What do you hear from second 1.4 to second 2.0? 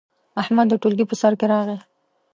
راغی.